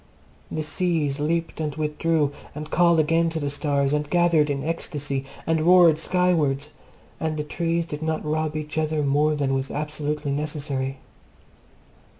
[0.49, 5.25] The seas leaped and withdrew, and called again to the stars, and gathered in ecstasy
[5.45, 6.71] and roared skywards,
[7.19, 10.97] and the trees did not rob each other more than was absolutely necessary.